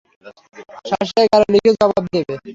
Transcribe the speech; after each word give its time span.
শাসিয়ে 0.89 1.25
গেল, 1.31 1.41
লিখে 1.53 1.71
জবাব 1.79 2.03
দেবে। 2.13 2.33